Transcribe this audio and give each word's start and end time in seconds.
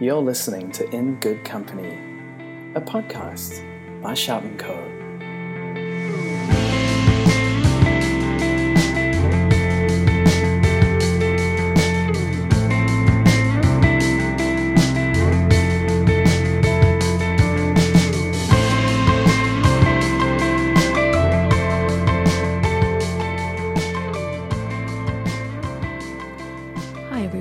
You're 0.00 0.22
listening 0.22 0.72
to 0.72 0.90
In 0.90 1.16
Good 1.16 1.44
Company, 1.44 1.96
a 2.74 2.80
podcast 2.80 3.62
by 4.00 4.14
Shout 4.14 4.42
& 4.50 4.58
Co. 4.58 5.01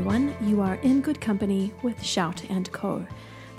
everyone, 0.02 0.36
you 0.42 0.62
are 0.62 0.80
in 0.82 1.00
good 1.00 1.22
company 1.22 1.72
with 1.84 2.02
Shout 2.02 2.44
and 2.50 2.72
Co. 2.72 3.06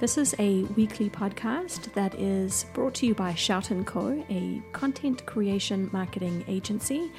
This 0.00 0.18
is 0.18 0.34
a 0.40 0.64
weekly 0.74 1.08
podcast 1.08 1.92
that 1.92 2.16
is 2.16 2.66
brought 2.74 2.94
to 2.94 3.06
you 3.06 3.14
by 3.14 3.32
Shout 3.34 3.70
and 3.70 3.86
Co, 3.86 4.24
a 4.28 4.60
content 4.72 5.24
creation 5.24 5.88
marketing 5.92 6.44
agency 6.48 7.12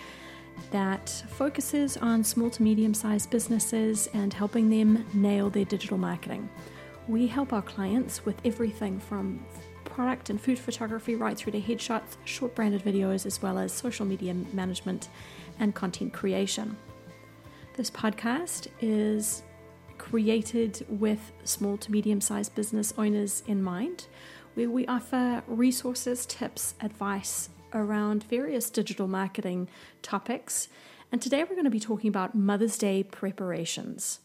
that 0.71 1.09
focuses 1.29 1.95
on 1.95 2.21
small 2.21 2.49
to 2.49 2.61
medium 2.61 2.93
sized 2.93 3.29
businesses 3.29 4.09
and 4.13 4.33
helping 4.33 4.69
them 4.69 5.05
nail 5.13 5.49
their 5.49 5.63
digital 5.63 5.97
marketing. 5.97 6.49
We 7.07 7.25
help 7.25 7.53
our 7.53 7.61
clients 7.61 8.25
with 8.25 8.35
everything 8.43 8.99
from 8.99 9.45
product 9.85 10.31
and 10.31 10.41
food 10.41 10.59
photography 10.59 11.15
right 11.15 11.37
through 11.37 11.53
to 11.53 11.61
headshots, 11.61 12.17
short 12.25 12.55
branded 12.55 12.83
videos, 12.83 13.25
as 13.25 13.41
well 13.41 13.57
as 13.57 13.71
social 13.71 14.05
media 14.05 14.33
management 14.51 15.07
and 15.59 15.73
content 15.73 16.11
creation. 16.11 16.75
This 17.75 17.89
podcast 17.89 18.67
is 18.81 19.41
created 19.97 20.85
with 20.87 21.31
small 21.43 21.75
to 21.77 21.91
medium 21.91 22.21
sized 22.21 22.53
business 22.53 22.93
owners 22.99 23.41
in 23.47 23.63
mind, 23.63 24.05
where 24.53 24.69
we 24.69 24.85
offer 24.85 25.41
resources, 25.47 26.27
tips, 26.27 26.75
advice 26.81 27.49
around 27.73 28.25
various 28.25 28.69
digital 28.69 29.07
marketing 29.07 29.69
topics. 30.03 30.67
And 31.11 31.19
today 31.19 31.39
we're 31.43 31.55
going 31.55 31.63
to 31.63 31.71
be 31.71 31.79
talking 31.79 32.09
about 32.09 32.35
Mother's 32.35 32.77
Day 32.77 33.01
preparations. 33.01 34.19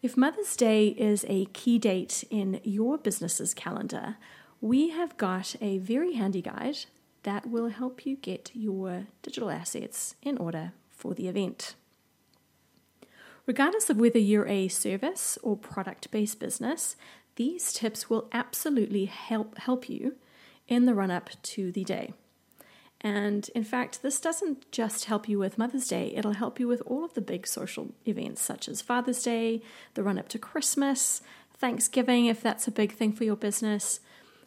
If 0.00 0.16
Mother's 0.16 0.54
Day 0.54 0.90
is 0.90 1.26
a 1.28 1.46
key 1.46 1.80
date 1.80 2.22
in 2.30 2.60
your 2.62 2.96
business's 2.96 3.54
calendar, 3.54 4.18
we 4.60 4.90
have 4.90 5.16
got 5.16 5.56
a 5.60 5.78
very 5.78 6.12
handy 6.12 6.42
guide 6.42 6.78
that 7.24 7.50
will 7.50 7.70
help 7.70 8.06
you 8.06 8.14
get 8.14 8.52
your 8.54 9.08
digital 9.22 9.50
assets 9.50 10.14
in 10.22 10.38
order 10.38 10.74
for 10.90 11.12
the 11.12 11.26
event. 11.26 11.74
Regardless 13.46 13.88
of 13.88 13.98
whether 13.98 14.18
you're 14.18 14.48
a 14.48 14.68
service 14.68 15.38
or 15.42 15.56
product 15.56 16.10
based 16.10 16.40
business, 16.40 16.96
these 17.36 17.72
tips 17.72 18.10
will 18.10 18.28
absolutely 18.32 19.04
help, 19.04 19.56
help 19.58 19.88
you 19.88 20.16
in 20.66 20.86
the 20.86 20.94
run 20.94 21.12
up 21.12 21.30
to 21.42 21.70
the 21.70 21.84
day. 21.84 22.12
And 23.00 23.48
in 23.54 23.62
fact, 23.62 24.02
this 24.02 24.20
doesn't 24.20 24.72
just 24.72 25.04
help 25.04 25.28
you 25.28 25.38
with 25.38 25.58
Mother's 25.58 25.86
Day, 25.86 26.12
it'll 26.16 26.32
help 26.32 26.58
you 26.58 26.66
with 26.66 26.82
all 26.86 27.04
of 27.04 27.14
the 27.14 27.20
big 27.20 27.46
social 27.46 27.94
events 28.06 28.42
such 28.42 28.68
as 28.68 28.82
Father's 28.82 29.22
Day, 29.22 29.62
the 29.94 30.02
run 30.02 30.18
up 30.18 30.28
to 30.28 30.38
Christmas, 30.38 31.20
Thanksgiving, 31.56 32.26
if 32.26 32.42
that's 32.42 32.66
a 32.66 32.72
big 32.72 32.92
thing 32.92 33.12
for 33.12 33.24
your 33.24 33.36
business. 33.36 34.00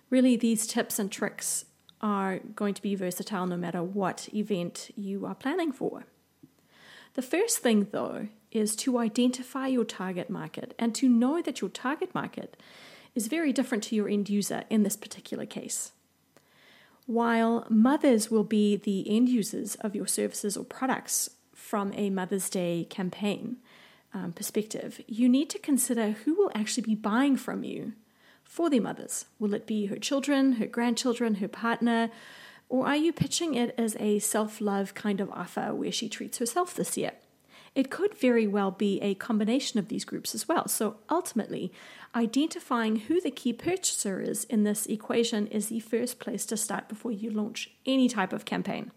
Really, 0.09 0.35
these 0.35 0.67
tips 0.67 0.99
and 0.99 1.11
tricks 1.11 1.65
are 2.01 2.39
going 2.55 2.73
to 2.73 2.81
be 2.81 2.95
versatile 2.95 3.45
no 3.45 3.57
matter 3.57 3.83
what 3.83 4.27
event 4.33 4.89
you 4.97 5.25
are 5.25 5.35
planning 5.35 5.71
for. 5.71 6.05
The 7.13 7.21
first 7.21 7.59
thing, 7.59 7.87
though, 7.91 8.29
is 8.51 8.75
to 8.75 8.97
identify 8.97 9.67
your 9.67 9.85
target 9.85 10.29
market 10.29 10.73
and 10.79 10.95
to 10.95 11.07
know 11.07 11.41
that 11.41 11.61
your 11.61 11.69
target 11.69 12.13
market 12.13 12.57
is 13.15 13.27
very 13.27 13.53
different 13.53 13.83
to 13.85 13.95
your 13.95 14.09
end 14.09 14.29
user 14.29 14.63
in 14.69 14.83
this 14.83 14.95
particular 14.95 15.45
case. 15.45 15.91
While 17.05 17.65
mothers 17.69 18.29
will 18.29 18.43
be 18.43 18.75
the 18.75 19.09
end 19.09 19.29
users 19.29 19.75
of 19.75 19.95
your 19.95 20.07
services 20.07 20.55
or 20.55 20.63
products 20.63 21.31
from 21.53 21.91
a 21.95 22.09
Mother's 22.09 22.49
Day 22.49 22.85
campaign 22.89 23.57
um, 24.13 24.31
perspective, 24.33 25.01
you 25.07 25.27
need 25.27 25.49
to 25.49 25.59
consider 25.59 26.11
who 26.11 26.35
will 26.35 26.51
actually 26.53 26.83
be 26.83 26.95
buying 26.95 27.35
from 27.35 27.63
you 27.63 27.93
for 28.43 28.69
their 28.69 28.81
mothers. 28.81 29.25
Will 29.37 29.53
it 29.53 29.67
be 29.67 29.87
her 29.87 29.97
children, 29.97 30.53
her 30.53 30.65
grandchildren, 30.65 31.35
her 31.35 31.47
partner? 31.47 32.09
Or 32.67 32.85
are 32.85 32.95
you 32.95 33.11
pitching 33.11 33.55
it 33.55 33.73
as 33.77 33.95
a 33.99 34.19
self 34.19 34.61
love 34.61 34.93
kind 34.93 35.19
of 35.19 35.31
offer 35.31 35.73
where 35.73 35.91
she 35.91 36.09
treats 36.09 36.37
herself 36.37 36.75
this 36.75 36.97
year? 36.97 37.13
It 37.75 37.89
could 37.89 38.17
very 38.17 38.47
well 38.47 38.71
be 38.71 38.99
a 39.01 39.15
combination 39.15 39.79
of 39.79 39.87
these 39.87 40.05
groups 40.05 40.33
as 40.33 40.47
well. 40.47 40.67
So 40.67 40.97
ultimately, 41.09 41.71
identifying 42.15 42.97
who 42.97 43.21
the 43.21 43.31
key 43.31 43.53
purchaser 43.53 44.19
is 44.19 44.43
in 44.45 44.63
this 44.63 44.85
equation 44.87 45.47
is 45.47 45.67
the 45.67 45.79
first 45.79 46.19
place 46.19 46.45
to 46.47 46.57
start 46.57 46.89
before 46.89 47.11
you 47.11 47.29
launch 47.29 47.71
any 47.85 48.09
type 48.09 48.33
of 48.33 48.45
campaign. 48.45 48.91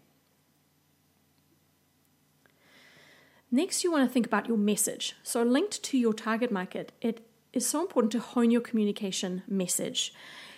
Next, 3.51 3.83
you 3.83 3.91
want 3.91 4.07
to 4.07 4.11
think 4.11 4.25
about 4.25 4.47
your 4.47 4.57
message. 4.57 5.15
So, 5.21 5.43
linked 5.43 5.83
to 5.83 5.97
your 5.97 6.13
target 6.13 6.51
market, 6.51 6.91
it 7.01 7.23
is 7.53 7.67
so 7.67 7.81
important 7.81 8.11
to 8.13 8.19
hone 8.19 8.49
your 8.49 8.61
communication 8.61 9.43
message. 9.47 10.11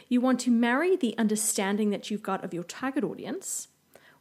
You 0.07 0.21
want 0.21 0.39
to 0.41 0.51
marry 0.51 0.95
the 0.95 1.17
understanding 1.17 1.89
that 1.89 2.09
you've 2.09 2.23
got 2.23 2.43
of 2.45 2.53
your 2.53 2.63
target 2.63 3.03
audience 3.03 3.67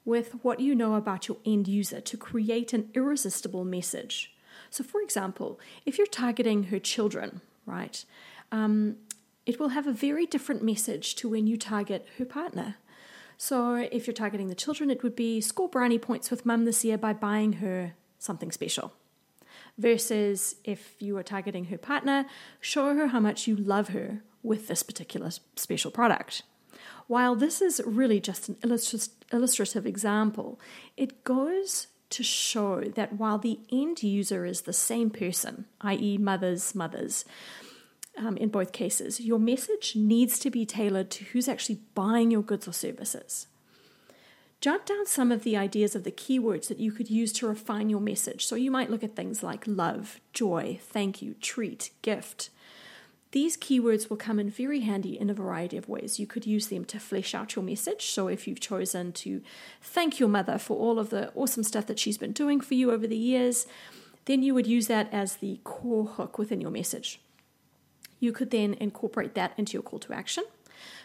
with 0.05 0.33
what 0.43 0.61
you 0.61 0.75
know 0.75 0.95
about 0.95 1.29
your 1.29 1.39
end 1.47 1.67
user 1.67 2.01
to 2.01 2.17
create 2.17 2.73
an 2.73 2.91
irresistible 2.95 3.65
message. 3.65 4.35
So, 4.71 4.85
for 4.85 5.01
example, 5.01 5.59
if 5.87 5.99
you're 5.99 6.07
targeting 6.07 6.65
her 6.65 6.79
children, 6.79 7.41
right, 7.67 8.05
um, 8.53 8.97
it 9.47 9.59
will 9.59 9.71
have 9.71 9.87
a 9.87 9.93
very 9.93 10.27
different 10.27 10.63
message 10.63 11.15
to 11.17 11.29
when 11.29 11.47
you 11.47 11.57
target 11.57 12.07
her 12.19 12.25
partner. 12.25 12.77
So, 13.37 13.75
if 13.91 14.07
you're 14.07 14.15
targeting 14.15 14.49
the 14.49 14.55
children, 14.55 14.91
it 14.91 15.03
would 15.03 15.17
be 15.17 15.41
score 15.41 15.69
brownie 15.69 15.99
points 15.99 16.31
with 16.31 16.47
mum 16.47 16.65
this 16.65 16.85
year 16.85 16.99
by 16.99 17.13
buying 17.13 17.55
her 17.55 17.95
something 18.19 18.53
special. 18.53 18.93
Versus 19.77 20.57
if 20.65 20.95
you 21.01 21.17
are 21.17 21.23
targeting 21.23 21.67
her 21.67 21.79
partner, 21.79 22.27
show 22.61 22.95
her 22.95 23.09
how 23.09 23.21
much 23.21 23.47
you 23.47 23.57
love 23.57 23.89
her 23.89 24.23
with 24.43 24.69
this 24.69 24.83
particular 24.83 25.31
special 25.57 25.91
product. 25.91 26.43
While 27.07 27.37
this 27.37 27.61
is 27.61 27.81
really 27.85 28.21
just 28.21 28.49
an 28.49 28.57
illustrative 29.33 29.87
example, 29.87 30.61
it 30.97 31.25
goes 31.25 31.89
to 32.11 32.23
show 32.23 32.81
that 32.83 33.15
while 33.15 33.39
the 33.39 33.59
end 33.73 34.03
user 34.03 34.45
is 34.45 34.63
the 34.63 34.73
same 34.73 35.11
person, 35.11 35.67
i.e., 35.81 36.19
mothers, 36.19 36.75
mothers, 36.75 37.25
um, 38.17 38.37
in 38.37 38.49
both 38.49 38.73
cases, 38.73 39.21
your 39.21 39.39
message 39.39 39.97
needs 39.97 40.39
to 40.39 40.51
be 40.51 40.65
tailored 40.65 41.11
to 41.11 41.25
who's 41.25 41.49
actually 41.49 41.81
buying 41.95 42.31
your 42.31 42.43
goods 42.43 42.69
or 42.69 42.73
services. 42.73 43.49
Jot 44.61 44.87
down 44.87 45.07
some 45.07 45.33
of 45.33 45.43
the 45.43 45.57
ideas 45.57 45.95
of 45.95 46.05
the 46.05 46.13
keywords 46.13 46.69
that 46.69 46.79
you 46.79 46.93
could 46.93 47.11
use 47.11 47.33
to 47.35 47.49
refine 47.49 47.91
your 47.91 48.01
message. 48.01 48.47
So 48.47 48.55
you 48.55 48.71
might 48.71 48.91
look 48.91 49.05
at 49.05 49.17
things 49.17 49.43
like 49.43 49.65
love, 49.67 50.21
joy, 50.33 50.79
thank 50.81 51.21
you, 51.21 51.35
treat, 51.35 51.91
gift, 52.01 52.51
these 53.35 53.57
keywords 53.57 54.09
will 54.09 54.17
come 54.17 54.39
in 54.39 54.49
very 54.49 54.83
handy 54.83 55.19
in 55.19 55.29
a 55.29 55.35
variety 55.35 55.77
of 55.77 55.89
ways. 55.89 56.21
You 56.21 56.27
could 56.27 56.47
use 56.47 56.69
them 56.69 56.85
to 56.85 57.01
flesh 57.01 57.35
out 57.35 57.57
your 57.57 57.65
message. 57.65 58.07
So, 58.07 58.29
if 58.29 58.47
you've 58.47 58.61
chosen 58.61 59.11
to 59.25 59.43
thank 59.83 60.21
your 60.21 60.29
mother 60.29 60.57
for 60.57 60.79
all 60.79 61.01
of 61.01 61.11
the 61.11 61.33
awesome 61.35 61.65
stuff 61.65 61.87
that 61.87 61.99
she's 61.99 62.17
been 62.17 62.31
doing 62.31 62.61
for 62.61 62.75
you 62.75 62.93
over 62.93 63.09
the 63.09 63.17
years, 63.17 63.67
then 64.27 64.45
you 64.45 64.55
would 64.55 64.69
use 64.69 64.87
that 64.87 65.13
as 65.13 65.37
the 65.37 65.59
core 65.65 66.07
hook 66.07 66.39
within 66.39 66.61
your 66.61 66.71
message. 66.71 67.21
You 68.21 68.31
could 68.31 68.53
then 68.53 68.75
incorporate 68.75 69.35
that 69.35 69.53
into 69.59 69.73
your 69.73 69.83
call 69.83 69.99
to 69.99 70.13
action. 70.13 70.45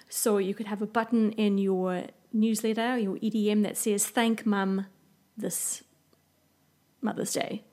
So, 0.08 0.38
you 0.38 0.54
could 0.54 0.68
have 0.68 0.84
a 0.84 0.88
button 0.88 1.32
in 1.32 1.58
your 1.58 2.04
newsletter, 2.32 3.00
your 3.00 3.18
EDM, 3.18 3.64
that 3.64 3.76
says, 3.76 4.06
Thank 4.06 4.46
mum 4.46 4.86
this 5.36 5.82
Mother's 7.02 7.34
Day. 7.34 7.64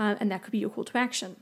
Uh, 0.00 0.16
and 0.18 0.32
that 0.32 0.42
could 0.42 0.50
be 0.50 0.58
your 0.58 0.70
call 0.70 0.82
to 0.82 0.98
action 0.98 1.36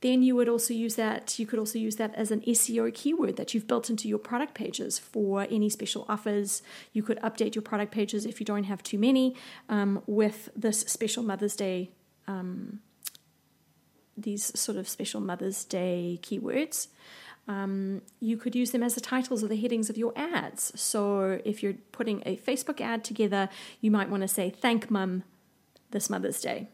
then 0.00 0.22
you 0.22 0.34
would 0.34 0.48
also 0.48 0.72
use 0.72 0.94
that 0.96 1.38
you 1.38 1.46
could 1.46 1.58
also 1.58 1.78
use 1.78 1.96
that 1.96 2.14
as 2.14 2.30
an 2.30 2.40
SEO 2.42 2.92
keyword 2.94 3.36
that 3.36 3.52
you've 3.52 3.66
built 3.66 3.90
into 3.90 4.08
your 4.08 4.18
product 4.18 4.54
pages 4.54 4.98
for 4.98 5.46
any 5.50 5.68
special 5.68 6.06
offers. 6.08 6.62
You 6.92 7.02
could 7.02 7.18
update 7.20 7.54
your 7.54 7.62
product 7.62 7.92
pages 7.92 8.24
if 8.24 8.40
you 8.40 8.46
don't 8.46 8.64
have 8.64 8.82
too 8.82 8.98
many 8.98 9.34
um, 9.68 10.02
with 10.06 10.48
this 10.56 10.80
special 10.80 11.22
Mother's 11.22 11.54
Day, 11.54 11.90
um, 12.26 12.80
these 14.16 14.58
sort 14.58 14.78
of 14.78 14.88
special 14.88 15.20
Mother's 15.20 15.64
Day 15.64 16.18
keywords. 16.22 16.88
Um, 17.46 18.02
you 18.20 18.36
could 18.36 18.54
use 18.54 18.70
them 18.70 18.82
as 18.82 18.94
the 18.94 19.00
titles 19.00 19.42
or 19.42 19.48
the 19.48 19.56
headings 19.56 19.90
of 19.90 19.98
your 19.98 20.12
ads. 20.16 20.72
So 20.80 21.40
if 21.44 21.62
you're 21.62 21.74
putting 21.92 22.22
a 22.24 22.36
Facebook 22.36 22.80
ad 22.80 23.02
together, 23.04 23.48
you 23.80 23.90
might 23.90 24.08
want 24.08 24.22
to 24.22 24.28
say, 24.28 24.50
Thank 24.50 24.90
Mum 24.90 25.24
this 25.90 26.08
Mother's 26.08 26.40
Day. 26.40 26.68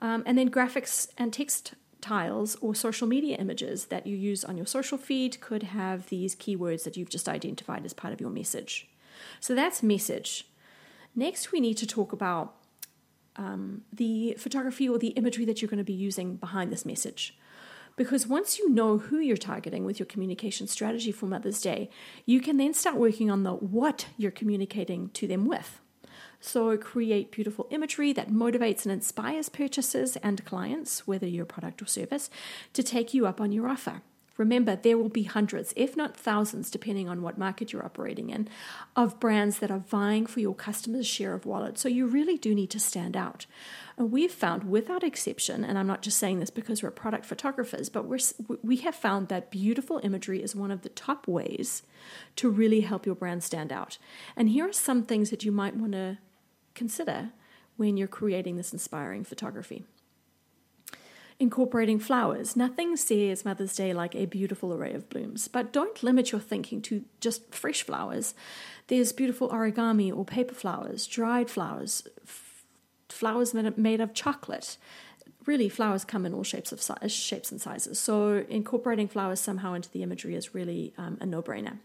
Um, 0.00 0.22
and 0.26 0.36
then 0.36 0.50
graphics 0.50 1.08
and 1.16 1.32
text 1.32 1.74
tiles 2.04 2.56
or 2.60 2.74
social 2.74 3.08
media 3.08 3.36
images 3.36 3.86
that 3.86 4.06
you 4.06 4.14
use 4.14 4.44
on 4.44 4.58
your 4.58 4.66
social 4.66 4.98
feed 4.98 5.40
could 5.40 5.62
have 5.62 6.08
these 6.08 6.36
keywords 6.36 6.84
that 6.84 6.96
you've 6.96 7.08
just 7.08 7.28
identified 7.28 7.84
as 7.84 7.94
part 7.94 8.12
of 8.12 8.20
your 8.20 8.30
message. 8.30 8.88
So 9.40 9.54
that's 9.54 9.82
message. 9.82 10.46
Next, 11.16 11.50
we 11.50 11.60
need 11.60 11.78
to 11.78 11.86
talk 11.86 12.12
about 12.12 12.56
um, 13.36 13.82
the 13.92 14.34
photography 14.38 14.86
or 14.88 14.98
the 14.98 15.14
imagery 15.20 15.46
that 15.46 15.62
you're 15.62 15.68
going 15.68 15.78
to 15.78 15.84
be 15.84 15.92
using 15.92 16.36
behind 16.36 16.70
this 16.70 16.84
message. 16.84 17.38
Because 17.96 18.26
once 18.26 18.58
you 18.58 18.68
know 18.68 18.98
who 18.98 19.18
you're 19.18 19.36
targeting 19.36 19.84
with 19.84 19.98
your 19.98 20.06
communication 20.06 20.66
strategy 20.66 21.12
for 21.12 21.26
Mother's 21.26 21.60
Day, 21.60 21.88
you 22.26 22.40
can 22.40 22.58
then 22.58 22.74
start 22.74 22.96
working 22.96 23.30
on 23.30 23.44
the 23.44 23.52
what 23.52 24.08
you're 24.18 24.30
communicating 24.30 25.10
to 25.10 25.26
them 25.26 25.46
with. 25.46 25.80
So, 26.46 26.76
create 26.76 27.30
beautiful 27.30 27.66
imagery 27.70 28.12
that 28.12 28.28
motivates 28.28 28.84
and 28.84 28.92
inspires 28.92 29.48
purchasers 29.48 30.16
and 30.16 30.44
clients, 30.44 31.06
whether 31.06 31.26
your 31.26 31.46
product 31.46 31.80
or 31.80 31.86
service, 31.86 32.28
to 32.74 32.82
take 32.82 33.14
you 33.14 33.26
up 33.26 33.40
on 33.40 33.50
your 33.50 33.66
offer. 33.66 34.02
Remember, 34.36 34.76
there 34.76 34.98
will 34.98 35.08
be 35.08 35.22
hundreds, 35.22 35.72
if 35.74 35.96
not 35.96 36.18
thousands, 36.18 36.70
depending 36.70 37.08
on 37.08 37.22
what 37.22 37.38
market 37.38 37.72
you're 37.72 37.84
operating 37.84 38.28
in, 38.28 38.46
of 38.94 39.18
brands 39.18 39.60
that 39.60 39.70
are 39.70 39.78
vying 39.78 40.26
for 40.26 40.40
your 40.40 40.54
customers' 40.54 41.06
share 41.06 41.32
of 41.32 41.46
wallet. 41.46 41.78
So 41.78 41.88
you 41.88 42.06
really 42.06 42.36
do 42.36 42.54
need 42.54 42.70
to 42.70 42.78
stand 42.78 43.16
out. 43.16 43.46
And 43.96 44.12
we've 44.12 44.30
found, 44.30 44.64
without 44.64 45.02
exception, 45.02 45.64
and 45.64 45.78
I'm 45.78 45.86
not 45.86 46.02
just 46.02 46.18
saying 46.18 46.40
this 46.40 46.50
because 46.50 46.82
we're 46.82 46.90
product 46.90 47.24
photographers, 47.24 47.88
but 47.88 48.04
we're, 48.04 48.18
we 48.62 48.76
have 48.76 48.94
found 48.94 49.28
that 49.28 49.50
beautiful 49.50 49.98
imagery 50.02 50.42
is 50.42 50.54
one 50.54 50.70
of 50.70 50.82
the 50.82 50.90
top 50.90 51.26
ways 51.26 51.84
to 52.36 52.50
really 52.50 52.82
help 52.82 53.06
your 53.06 53.14
brand 53.14 53.42
stand 53.42 53.72
out. 53.72 53.96
And 54.36 54.50
here 54.50 54.68
are 54.68 54.74
some 54.74 55.04
things 55.04 55.30
that 55.30 55.42
you 55.42 55.50
might 55.50 55.76
want 55.76 55.92
to 55.92 56.18
consider 56.74 57.30
when 57.76 57.96
you're 57.96 58.08
creating 58.08 58.56
this 58.56 58.72
inspiring 58.72 59.24
photography 59.24 59.84
incorporating 61.38 61.98
flowers. 61.98 62.56
Nothing 62.56 62.96
says 62.96 63.44
Mother's 63.44 63.74
Day 63.74 63.92
like 63.92 64.14
a 64.14 64.26
beautiful 64.26 64.72
array 64.72 64.92
of 64.94 65.08
blooms, 65.08 65.48
but 65.48 65.72
don't 65.72 66.02
limit 66.02 66.32
your 66.32 66.40
thinking 66.40 66.80
to 66.82 67.04
just 67.20 67.54
fresh 67.54 67.82
flowers. 67.82 68.34
There's 68.86 69.12
beautiful 69.12 69.48
origami 69.48 70.14
or 70.14 70.24
paper 70.24 70.54
flowers, 70.54 71.06
dried 71.06 71.50
flowers, 71.50 72.06
f- 72.22 72.64
flowers 73.08 73.54
made 73.54 74.00
of 74.00 74.14
chocolate. 74.14 74.76
Really, 75.46 75.68
flowers 75.68 76.04
come 76.04 76.24
in 76.24 76.32
all 76.32 76.44
shapes 76.44 76.72
of 76.72 76.80
si- 76.80 77.08
shapes 77.08 77.50
and 77.50 77.60
sizes. 77.60 77.98
So 77.98 78.44
incorporating 78.48 79.08
flowers 79.08 79.40
somehow 79.40 79.74
into 79.74 79.90
the 79.90 80.02
imagery 80.02 80.34
is 80.34 80.54
really 80.54 80.94
um, 80.96 81.18
a 81.20 81.26
no-brainer. 81.26 81.78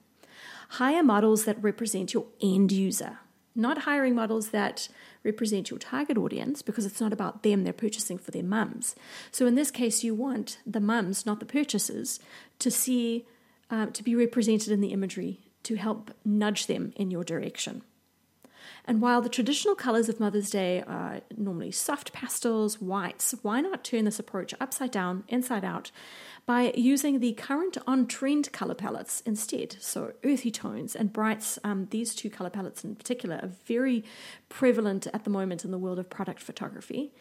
Hire 0.73 1.03
models 1.03 1.45
that 1.45 1.61
represent 1.61 2.13
your 2.13 2.27
end 2.41 2.71
user 2.71 3.19
not 3.59 3.79
hiring 3.79 4.15
models 4.15 4.49
that 4.49 4.87
represent 5.23 5.69
your 5.69 5.79
target 5.79 6.17
audience 6.17 6.61
because 6.61 6.85
it's 6.85 7.01
not 7.01 7.13
about 7.13 7.43
them, 7.43 7.63
they're 7.63 7.73
purchasing 7.73 8.17
for 8.17 8.31
their 8.31 8.43
mums. 8.43 8.95
So 9.31 9.45
in 9.45 9.55
this 9.55 9.69
case, 9.69 10.03
you 10.03 10.15
want 10.15 10.57
the 10.65 10.79
mums, 10.79 11.25
not 11.25 11.39
the 11.39 11.45
purchasers, 11.45 12.19
to 12.59 12.71
see, 12.71 13.25
uh, 13.69 13.87
to 13.87 14.03
be 14.03 14.15
represented 14.15 14.71
in 14.71 14.81
the 14.81 14.93
imagery 14.93 15.41
to 15.63 15.75
help 15.75 16.11
nudge 16.23 16.67
them 16.67 16.93
in 16.95 17.11
your 17.11 17.23
direction. 17.23 17.83
And 18.89 19.01
while 19.01 19.21
the 19.21 19.29
traditional 19.29 19.75
colors 19.75 20.09
of 20.09 20.19
Mother's 20.19 20.49
Day 20.49 20.81
are 20.81 21.21
normally 21.37 21.69
soft 21.69 22.11
pastels, 22.11 22.81
whites, 22.81 23.35
why 23.43 23.61
not 23.61 23.83
turn 23.83 24.03
this 24.03 24.17
approach 24.17 24.55
upside 24.59 24.89
down, 24.89 25.25
inside 25.27 25.63
out, 25.63 25.91
by 26.47 26.73
using 26.75 27.19
the 27.19 27.33
current 27.33 27.77
on 27.85 28.07
trend 28.07 28.51
color 28.51 28.73
palettes 28.73 29.21
instead? 29.27 29.75
So, 29.79 30.13
earthy 30.25 30.49
tones 30.49 30.95
and 30.95 31.13
brights, 31.13 31.59
um, 31.63 31.87
these 31.91 32.15
two 32.15 32.31
color 32.31 32.49
palettes 32.49 32.83
in 32.83 32.95
particular, 32.95 33.39
are 33.43 33.51
very 33.67 34.03
prevalent 34.49 35.05
at 35.13 35.23
the 35.23 35.29
moment 35.29 35.63
in 35.63 35.69
the 35.69 35.77
world 35.77 35.99
of 35.99 36.09
product 36.09 36.41
photography. 36.41 37.13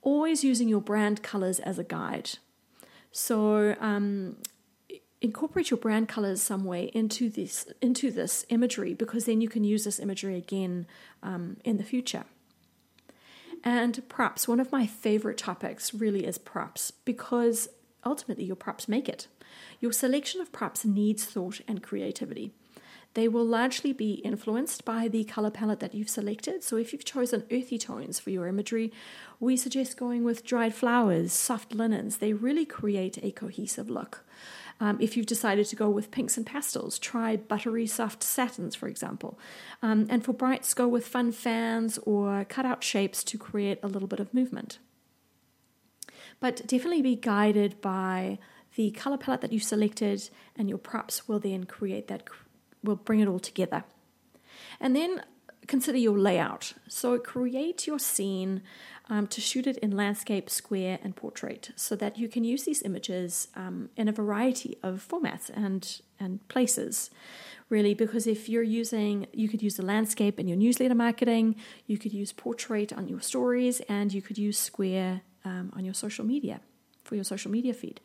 Always 0.00 0.42
using 0.42 0.68
your 0.70 0.80
brand 0.80 1.22
colors 1.22 1.60
as 1.60 1.78
a 1.78 1.84
guide. 1.84 2.30
So, 3.12 3.76
um, 3.78 4.36
incorporate 5.22 5.70
your 5.70 5.78
brand 5.78 6.08
colors 6.08 6.40
some 6.40 6.64
way 6.64 6.84
into 6.94 7.28
this 7.28 7.66
into 7.80 8.10
this 8.10 8.46
imagery 8.48 8.94
because 8.94 9.26
then 9.26 9.40
you 9.40 9.48
can 9.48 9.64
use 9.64 9.84
this 9.84 9.98
imagery 9.98 10.36
again 10.36 10.86
um, 11.22 11.56
in 11.64 11.76
the 11.76 11.84
future. 11.84 12.24
And 13.62 14.08
props, 14.08 14.48
one 14.48 14.60
of 14.60 14.72
my 14.72 14.86
favorite 14.86 15.36
topics 15.36 15.92
really 15.92 16.24
is 16.24 16.38
props 16.38 16.90
because 16.90 17.68
ultimately 18.04 18.44
your 18.44 18.56
props 18.56 18.88
make 18.88 19.08
it. 19.08 19.26
Your 19.80 19.92
selection 19.92 20.40
of 20.40 20.52
props 20.52 20.84
needs 20.84 21.24
thought 21.24 21.60
and 21.68 21.82
creativity. 21.82 22.52
They 23.14 23.26
will 23.26 23.44
largely 23.44 23.92
be 23.92 24.14
influenced 24.14 24.84
by 24.84 25.08
the 25.08 25.24
color 25.24 25.50
palette 25.50 25.80
that 25.80 25.94
you've 25.94 26.08
selected. 26.08 26.62
So, 26.62 26.76
if 26.76 26.92
you've 26.92 27.04
chosen 27.04 27.44
earthy 27.50 27.76
tones 27.76 28.20
for 28.20 28.30
your 28.30 28.46
imagery, 28.46 28.92
we 29.40 29.56
suggest 29.56 29.96
going 29.96 30.22
with 30.22 30.44
dried 30.44 30.74
flowers, 30.74 31.32
soft 31.32 31.74
linens. 31.74 32.18
They 32.18 32.32
really 32.32 32.64
create 32.64 33.18
a 33.22 33.32
cohesive 33.32 33.90
look. 33.90 34.24
Um, 34.80 34.96
if 34.98 35.16
you've 35.16 35.26
decided 35.26 35.66
to 35.66 35.76
go 35.76 35.90
with 35.90 36.10
pinks 36.10 36.38
and 36.38 36.46
pastels, 36.46 36.98
try 36.98 37.36
buttery 37.36 37.86
soft 37.86 38.22
satins, 38.22 38.74
for 38.74 38.88
example. 38.88 39.38
Um, 39.82 40.06
and 40.08 40.24
for 40.24 40.32
brights, 40.32 40.72
go 40.72 40.88
with 40.88 41.06
fun 41.06 41.32
fans 41.32 41.98
or 41.98 42.46
cutout 42.48 42.82
shapes 42.82 43.22
to 43.24 43.36
create 43.36 43.78
a 43.82 43.88
little 43.88 44.08
bit 44.08 44.20
of 44.20 44.32
movement. 44.32 44.78
But 46.40 46.66
definitely 46.66 47.02
be 47.02 47.16
guided 47.16 47.80
by 47.82 48.38
the 48.76 48.90
color 48.92 49.18
palette 49.18 49.42
that 49.42 49.52
you 49.52 49.60
selected, 49.60 50.30
and 50.56 50.68
your 50.68 50.78
props 50.78 51.28
will 51.28 51.40
then 51.40 51.64
create 51.64 52.08
that, 52.08 52.22
will 52.82 52.96
bring 52.96 53.20
it 53.20 53.28
all 53.28 53.40
together. 53.40 53.84
And 54.80 54.96
then 54.96 55.22
consider 55.70 55.98
your 55.98 56.18
layout. 56.18 56.74
So 56.88 57.18
create 57.18 57.86
your 57.86 58.00
scene 58.00 58.62
um, 59.08 59.26
to 59.28 59.40
shoot 59.40 59.66
it 59.66 59.78
in 59.78 59.96
landscape, 59.96 60.50
square, 60.50 60.98
and 61.02 61.14
portrait 61.14 61.70
so 61.76 61.96
that 61.96 62.18
you 62.18 62.28
can 62.28 62.44
use 62.44 62.64
these 62.64 62.82
images 62.82 63.48
um, 63.54 63.88
in 63.96 64.08
a 64.08 64.12
variety 64.12 64.76
of 64.82 65.06
formats 65.08 65.48
and, 65.48 65.82
and 66.18 66.46
places. 66.48 67.10
Really, 67.68 67.94
because 67.94 68.26
if 68.26 68.48
you're 68.48 68.64
using, 68.64 69.28
you 69.32 69.48
could 69.48 69.62
use 69.62 69.76
the 69.76 69.84
landscape 69.84 70.40
in 70.40 70.48
your 70.48 70.58
newsletter 70.58 70.96
marketing, 70.96 71.54
you 71.86 71.98
could 71.98 72.12
use 72.12 72.32
portrait 72.32 72.92
on 72.92 73.08
your 73.08 73.20
stories, 73.20 73.80
and 73.88 74.12
you 74.12 74.20
could 74.20 74.38
use 74.38 74.58
square 74.58 75.22
um, 75.44 75.72
on 75.76 75.84
your 75.84 75.94
social 75.94 76.24
media 76.24 76.60
for 77.04 77.14
your 77.14 77.24
social 77.24 77.50
media 77.50 77.72
feed. 77.72 78.00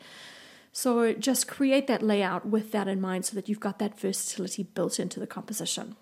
So 0.72 1.14
just 1.14 1.48
create 1.48 1.88
that 1.88 2.04
layout 2.04 2.46
with 2.46 2.72
that 2.74 2.88
in 2.88 3.02
mind 3.02 3.26
so 3.26 3.36
that 3.36 3.50
you've 3.50 3.60
got 3.60 3.80
that 3.80 4.00
versatility 4.00 4.64
built 4.64 5.00
into 5.00 5.20
the 5.20 5.28
composition. 5.28 5.96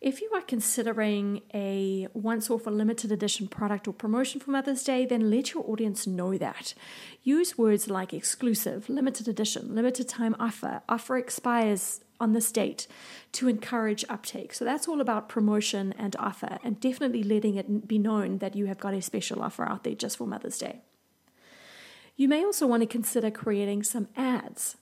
If 0.00 0.22
you 0.22 0.30
are 0.32 0.40
considering 0.40 1.42
a 1.52 2.08
once 2.14 2.48
off 2.48 2.66
or 2.66 2.70
limited 2.70 3.12
edition 3.12 3.48
product 3.48 3.86
or 3.86 3.92
promotion 3.92 4.40
for 4.40 4.50
Mother's 4.50 4.82
Day, 4.82 5.04
then 5.04 5.30
let 5.30 5.52
your 5.52 5.62
audience 5.68 6.06
know 6.06 6.38
that. 6.38 6.72
Use 7.22 7.58
words 7.58 7.90
like 7.90 8.14
exclusive, 8.14 8.88
limited 8.88 9.28
edition, 9.28 9.74
limited 9.74 10.08
time 10.08 10.34
offer, 10.40 10.80
offer 10.88 11.18
expires 11.18 12.00
on 12.18 12.32
this 12.32 12.50
date 12.50 12.86
to 13.32 13.46
encourage 13.46 14.02
uptake. 14.08 14.54
So 14.54 14.64
that's 14.64 14.88
all 14.88 15.02
about 15.02 15.28
promotion 15.28 15.92
and 15.98 16.16
offer, 16.16 16.58
and 16.64 16.80
definitely 16.80 17.22
letting 17.22 17.56
it 17.56 17.86
be 17.86 17.98
known 17.98 18.38
that 18.38 18.56
you 18.56 18.66
have 18.66 18.78
got 18.78 18.94
a 18.94 19.02
special 19.02 19.42
offer 19.42 19.68
out 19.68 19.84
there 19.84 19.94
just 19.94 20.16
for 20.16 20.26
Mother's 20.26 20.56
Day. 20.56 20.80
You 22.16 22.26
may 22.26 22.42
also 22.42 22.66
want 22.66 22.82
to 22.82 22.86
consider 22.86 23.30
creating 23.30 23.82
some 23.82 24.08
ads. 24.16 24.78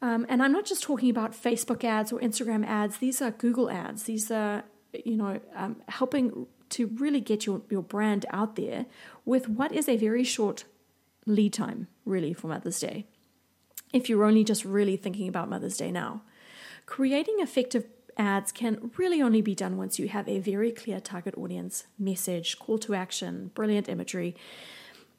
Um, 0.00 0.26
and 0.28 0.42
I'm 0.42 0.52
not 0.52 0.64
just 0.64 0.82
talking 0.82 1.10
about 1.10 1.32
Facebook 1.32 1.82
ads 1.82 2.12
or 2.12 2.20
Instagram 2.20 2.66
ads, 2.66 2.98
these 2.98 3.20
are 3.20 3.30
Google 3.30 3.70
ads. 3.70 4.04
These 4.04 4.30
are, 4.30 4.64
you 4.92 5.16
know, 5.16 5.40
um, 5.56 5.76
helping 5.88 6.46
to 6.70 6.86
really 6.86 7.20
get 7.20 7.46
your, 7.46 7.62
your 7.70 7.82
brand 7.82 8.26
out 8.30 8.56
there 8.56 8.86
with 9.24 9.48
what 9.48 9.72
is 9.72 9.88
a 9.88 9.96
very 9.96 10.24
short 10.24 10.64
lead 11.26 11.52
time, 11.52 11.88
really, 12.04 12.32
for 12.32 12.48
Mother's 12.48 12.78
Day. 12.78 13.06
If 13.92 14.08
you're 14.08 14.24
only 14.24 14.44
just 14.44 14.64
really 14.64 14.96
thinking 14.96 15.28
about 15.28 15.48
Mother's 15.48 15.76
Day 15.76 15.90
now, 15.90 16.22
creating 16.86 17.36
effective 17.40 17.86
ads 18.16 18.52
can 18.52 18.90
really 18.96 19.22
only 19.22 19.40
be 19.40 19.54
done 19.54 19.76
once 19.76 19.98
you 19.98 20.08
have 20.08 20.28
a 20.28 20.40
very 20.40 20.72
clear 20.72 21.00
target 21.00 21.36
audience, 21.38 21.86
message, 21.98 22.58
call 22.58 22.78
to 22.78 22.94
action, 22.94 23.50
brilliant 23.54 23.88
imagery, 23.88 24.34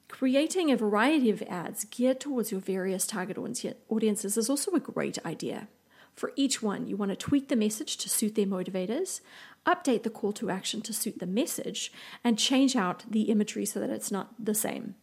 Creating 0.09 0.69
a 0.69 0.75
variety 0.75 1.29
of 1.29 1.41
ads 1.43 1.85
geared 1.85 2.19
towards 2.19 2.51
your 2.51 2.59
various 2.59 3.07
target 3.07 3.37
audiences 3.37 4.35
is 4.35 4.49
also 4.49 4.71
a 4.71 4.79
great 4.79 5.17
idea. 5.25 5.69
For 6.15 6.33
each 6.35 6.61
one, 6.61 6.87
you 6.87 6.97
want 6.97 7.11
to 7.11 7.15
tweak 7.15 7.47
the 7.47 7.55
message 7.55 7.95
to 7.97 8.09
suit 8.09 8.35
their 8.35 8.45
motivators, 8.45 9.21
update 9.65 10.03
the 10.03 10.09
call 10.09 10.33
to 10.33 10.49
action 10.49 10.81
to 10.81 10.93
suit 10.93 11.19
the 11.19 11.25
message, 11.25 11.93
and 12.23 12.37
change 12.37 12.75
out 12.75 13.05
the 13.09 13.23
imagery 13.23 13.65
so 13.65 13.79
that 13.79 13.89
it's 13.89 14.11
not 14.11 14.33
the 14.43 14.55
same. 14.55 14.95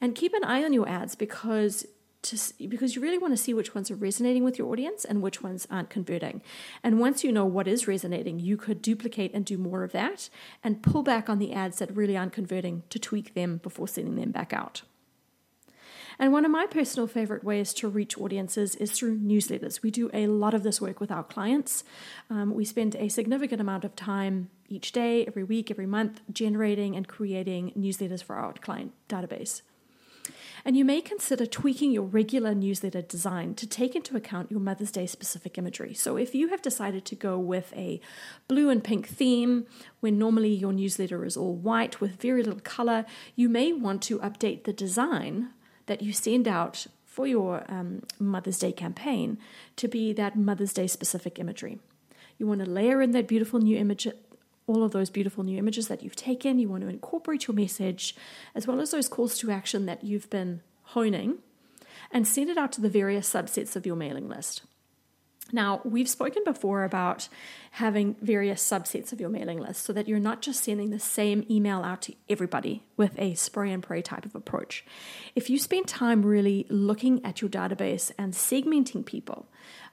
And 0.00 0.14
keep 0.14 0.34
an 0.34 0.44
eye 0.44 0.64
on 0.64 0.74
your 0.74 0.88
ads 0.88 1.14
because 1.14 1.86
to 2.22 2.68
because 2.68 2.94
you 2.94 3.02
really 3.02 3.18
want 3.18 3.32
to 3.32 3.42
see 3.42 3.52
which 3.52 3.74
ones 3.74 3.90
are 3.90 3.96
resonating 3.96 4.44
with 4.44 4.58
your 4.58 4.70
audience 4.70 5.04
and 5.04 5.22
which 5.22 5.42
ones 5.42 5.66
aren't 5.70 5.90
converting. 5.90 6.42
And 6.82 7.00
once 7.00 7.24
you 7.24 7.32
know 7.32 7.44
what 7.44 7.68
is 7.68 7.88
resonating, 7.88 8.38
you 8.38 8.56
could 8.56 8.80
duplicate 8.80 9.32
and 9.34 9.44
do 9.44 9.58
more 9.58 9.82
of 9.82 9.92
that 9.92 10.28
and 10.62 10.82
pull 10.82 11.02
back 11.02 11.28
on 11.28 11.38
the 11.38 11.52
ads 11.52 11.78
that 11.78 11.94
really 11.94 12.16
aren't 12.16 12.32
converting 12.32 12.84
to 12.90 12.98
tweak 12.98 13.34
them 13.34 13.58
before 13.62 13.88
sending 13.88 14.16
them 14.16 14.30
back 14.30 14.52
out. 14.52 14.82
And 16.18 16.32
one 16.32 16.44
of 16.44 16.50
my 16.50 16.66
personal 16.66 17.08
favorite 17.08 17.42
ways 17.42 17.72
to 17.74 17.88
reach 17.88 18.18
audiences 18.18 18.76
is 18.76 18.92
through 18.92 19.18
newsletters. 19.18 19.82
We 19.82 19.90
do 19.90 20.10
a 20.12 20.26
lot 20.28 20.54
of 20.54 20.62
this 20.62 20.80
work 20.80 21.00
with 21.00 21.10
our 21.10 21.24
clients. 21.24 21.84
Um, 22.30 22.54
we 22.54 22.64
spend 22.64 22.94
a 22.96 23.08
significant 23.08 23.60
amount 23.60 23.84
of 23.84 23.96
time 23.96 24.50
each 24.68 24.92
day, 24.92 25.24
every 25.26 25.42
week, 25.42 25.70
every 25.70 25.86
month, 25.86 26.20
generating 26.30 26.94
and 26.94 27.08
creating 27.08 27.72
newsletters 27.76 28.22
for 28.22 28.36
our 28.36 28.52
client 28.52 28.92
database 29.08 29.62
and 30.64 30.76
you 30.76 30.84
may 30.84 31.00
consider 31.00 31.46
tweaking 31.46 31.92
your 31.92 32.04
regular 32.04 32.54
newsletter 32.54 33.02
design 33.02 33.54
to 33.54 33.66
take 33.66 33.94
into 33.94 34.16
account 34.16 34.50
your 34.50 34.60
Mother's 34.60 34.90
Day 34.90 35.06
specific 35.06 35.58
imagery. 35.58 35.94
So, 35.94 36.16
if 36.16 36.34
you 36.34 36.48
have 36.48 36.62
decided 36.62 37.04
to 37.06 37.14
go 37.14 37.38
with 37.38 37.72
a 37.76 38.00
blue 38.48 38.70
and 38.70 38.82
pink 38.82 39.08
theme, 39.08 39.66
when 40.00 40.18
normally 40.18 40.54
your 40.54 40.72
newsletter 40.72 41.24
is 41.24 41.36
all 41.36 41.54
white 41.54 42.00
with 42.00 42.20
very 42.20 42.42
little 42.42 42.60
color, 42.60 43.04
you 43.34 43.48
may 43.48 43.72
want 43.72 44.02
to 44.02 44.18
update 44.18 44.64
the 44.64 44.72
design 44.72 45.50
that 45.86 46.02
you 46.02 46.12
send 46.12 46.46
out 46.46 46.86
for 47.04 47.26
your 47.26 47.64
um, 47.68 48.02
Mother's 48.18 48.58
Day 48.58 48.72
campaign 48.72 49.38
to 49.76 49.88
be 49.88 50.12
that 50.14 50.36
Mother's 50.36 50.72
Day 50.72 50.86
specific 50.86 51.38
imagery. 51.38 51.78
You 52.38 52.46
want 52.46 52.64
to 52.64 52.70
layer 52.70 53.02
in 53.02 53.10
that 53.12 53.28
beautiful 53.28 53.60
new 53.60 53.76
image, 53.76 54.08
all 54.66 54.82
of 54.82 54.92
those 54.92 55.10
beautiful 55.10 55.44
new 55.44 55.58
images 55.58 55.88
that 55.88 56.02
you've 56.02 56.16
taken. 56.16 56.58
You 56.58 56.68
want 56.68 56.82
to 56.82 56.88
incorporate 56.88 57.46
your 57.46 57.54
message 57.54 58.14
as 58.54 58.66
well 58.66 58.80
as 58.80 58.90
those 58.90 59.08
calls 59.08 59.38
to 59.38 59.50
action 59.50 59.86
that 59.86 60.04
you've 60.04 60.30
been 60.30 60.62
honing 60.82 61.38
and 62.10 62.26
send 62.26 62.50
it 62.50 62.58
out 62.58 62.72
to 62.72 62.80
the 62.80 62.88
various 62.88 63.32
subsets 63.32 63.76
of 63.76 63.86
your 63.86 63.96
mailing 63.96 64.28
list. 64.28 64.62
Now, 65.52 65.82
we've 65.84 66.08
spoken 66.08 66.42
before 66.44 66.82
about 66.82 67.28
having 67.72 68.16
various 68.20 68.66
subsets 68.66 69.12
of 69.12 69.20
your 69.20 69.28
mailing 69.28 69.58
list 69.58 69.84
so 69.84 69.92
that 69.92 70.08
you're 70.08 70.18
not 70.18 70.40
just 70.40 70.64
sending 70.64 70.90
the 70.90 70.98
same 70.98 71.44
email 71.50 71.82
out 71.82 72.02
to 72.02 72.14
everybody 72.28 72.82
with 72.96 73.18
a 73.18 73.34
spray 73.34 73.70
and 73.70 73.82
pray 73.82 74.00
type 74.00 74.24
of 74.24 74.34
approach. 74.34 74.84
If 75.34 75.50
you 75.50 75.58
spend 75.58 75.88
time 75.88 76.24
really 76.24 76.66
looking 76.70 77.24
at 77.24 77.42
your 77.42 77.50
database 77.50 78.10
and 78.18 78.32
segmenting 78.32 79.04
people 79.04 79.46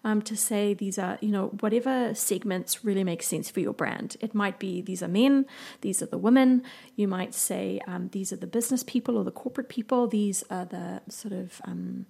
um, 0.04 0.22
to 0.24 0.38
say 0.38 0.74
these 0.74 0.98
are, 0.98 1.18
you 1.22 1.30
know, 1.30 1.48
whatever 1.60 2.14
segments 2.16 2.86
really 2.86 3.04
make 3.04 3.22
sense 3.22 3.50
for 3.50 3.60
your 3.60 3.74
brand, 3.74 4.16
it 4.22 4.34
might 4.34 4.60
be 4.60 4.82
these 4.82 5.04
are 5.04 5.10
men, 5.10 5.46
these 5.82 6.02
are 6.02 6.06
the 6.06 6.18
women, 6.18 6.64
you 6.96 7.08
might 7.08 7.34
say 7.34 7.82
um, 7.86 8.10
these 8.14 8.32
are 8.32 8.38
the 8.38 8.48
business 8.48 8.84
people 8.84 9.18
or 9.18 9.26
the 9.26 9.32
corporate 9.32 9.68
people, 9.68 10.08
these 10.08 10.44
are 10.50 10.66
the 10.66 11.02
sort 11.10 11.34
of. 11.34 11.62
Um, 11.66 12.06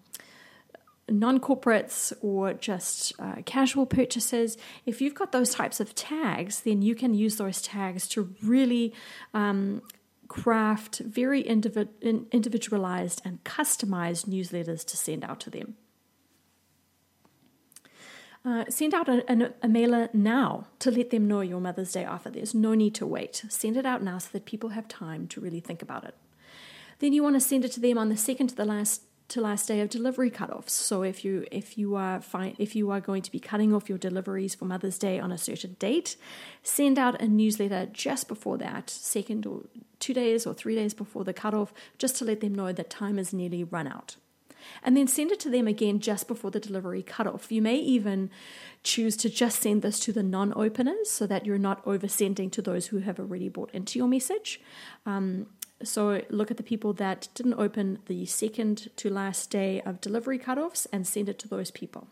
non 1.10 1.40
corporates 1.40 2.14
or 2.22 2.54
just 2.54 3.14
uh, 3.20 3.38
casual 3.46 3.86
purchases, 3.86 4.58
if 4.86 5.02
you've 5.02 5.16
got 5.16 5.32
those 5.32 5.54
types 5.54 5.80
of 5.80 5.96
tags, 5.96 6.62
then 6.62 6.82
you 6.82 6.96
can 6.96 7.14
use 7.14 7.38
those 7.38 7.62
tags 7.62 8.08
to 8.10 8.34
really 8.42 8.94
um, 9.34 9.82
craft 10.28 11.00
very 11.00 11.44
individ- 11.44 12.32
individualized 12.32 13.22
and 13.26 13.44
customized 13.44 14.26
newsletters 14.26 14.86
to 14.86 14.96
send 14.96 15.24
out 15.24 15.40
to 15.42 15.50
them. 15.50 15.76
Uh, 18.46 18.64
send 18.70 18.94
out 18.94 19.10
a, 19.10 19.30
a, 19.30 19.52
a, 19.64 19.68
mailer 19.68 20.08
now 20.14 20.66
to 20.80 20.90
let 20.90 21.10
them 21.10 21.28
know 21.28 21.42
your 21.42 21.60
Mother's 21.60 21.92
Day 21.92 22.06
offer. 22.06 22.30
There's 22.30 22.56
no 22.56 22.74
need 22.74 22.96
to 22.96 23.06
wait. 23.06 23.44
Send 23.50 23.76
it 23.76 23.86
out 23.86 24.02
now 24.02 24.18
so 24.18 24.30
that 24.32 24.46
people 24.46 24.70
have 24.70 24.88
time 24.88 25.28
to 25.28 25.42
really 25.42 25.60
think 25.60 25.82
about 25.82 26.06
it. 26.06 26.16
Then 27.00 27.12
you 27.12 27.22
want 27.22 27.36
to 27.36 27.42
send 27.42 27.66
it 27.66 27.74
to 27.74 27.82
them 27.82 27.98
on 27.98 28.08
the 28.08 28.16
second 28.16 28.48
to 28.48 28.56
the 28.56 28.64
last 28.64 29.02
to 29.30 29.42
last 29.42 29.68
day 29.68 29.80
of 29.80 29.90
delivery 29.90 30.30
cutoffs. 30.30 30.72
So 30.72 31.04
if 31.04 31.24
you 31.24 31.46
if 31.52 31.78
you 31.78 31.96
are 31.96 32.22
fi- 32.22 32.56
if 32.58 32.76
you 32.76 32.92
are 32.92 33.00
going 33.00 33.22
to 33.22 33.32
be 33.32 33.40
cutting 33.40 33.74
off 33.74 33.90
your 33.90 33.98
deliveries 33.98 34.56
for 34.56 34.66
Mother's 34.66 34.98
Day 34.98 35.20
on 35.20 35.32
a 35.32 35.38
certain 35.38 35.76
date, 35.80 36.18
send 36.64 37.00
out 37.00 37.22
a 37.22 37.28
newsletter 37.28 37.88
just 37.92 38.28
before 38.28 38.58
that, 38.58 38.90
second 38.90 39.46
or 39.46 39.64
two 40.00 40.14
days 40.14 40.46
or 40.46 40.54
three 40.54 40.76
days 40.76 40.94
before 40.94 41.24
the 41.24 41.34
cutoff, 41.34 41.74
just 41.98 42.16
to 42.18 42.26
let 42.26 42.42
them 42.42 42.56
know 42.56 42.72
that 42.72 42.90
time 42.90 43.20
is 43.20 43.34
nearly 43.34 43.64
run 43.64 43.88
out. 43.88 44.16
And 44.84 44.96
then 44.96 45.08
send 45.08 45.32
it 45.32 45.40
to 45.42 45.50
them 45.50 45.68
again 45.68 46.00
just 46.00 46.28
before 46.28 46.52
the 46.52 46.60
delivery 46.60 47.02
cutoff. 47.02 47.52
You 47.52 47.62
may 47.62 47.78
even 47.78 48.30
choose 48.84 49.16
to 49.18 49.30
just 49.30 49.62
send 49.62 49.82
this 49.82 50.00
to 50.02 50.14
the 50.14 50.24
non 50.24 50.54
openers 50.56 51.10
so 51.10 51.28
that 51.28 51.46
you're 51.46 51.58
not 51.58 51.84
oversending 51.86 52.52
to 52.52 52.62
those 52.62 52.88
who 52.88 53.00
have 53.00 53.20
already 53.20 53.50
bought 53.50 53.72
into 53.72 54.00
your 54.00 54.08
message. 54.08 54.60
Um, 55.06 55.48
so 55.84 56.22
look 56.30 56.52
at 56.52 56.58
the 56.58 56.64
people 56.64 56.94
that 56.94 57.30
didn't 57.34 57.56
open 57.56 58.00
the 58.08 58.26
second 58.26 58.90
to 58.98 59.10
last 59.10 59.50
day 59.50 59.82
of 59.82 60.02
delivery 60.02 60.40
cutoffs 60.40 60.88
and 60.92 61.08
send 61.08 61.30
it 61.30 61.40
to 61.40 61.48
those 61.48 61.72
people. 61.72 62.08